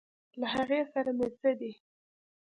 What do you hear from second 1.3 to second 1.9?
څه دي.